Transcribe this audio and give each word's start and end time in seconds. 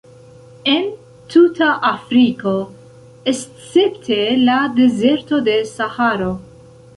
En 0.75 0.85
tuta 1.33 1.67
Afriko, 1.89 2.53
escepte 3.33 4.19
la 4.47 4.57
dezerto 4.79 5.41
de 5.51 5.59
Saharo. 5.75 6.31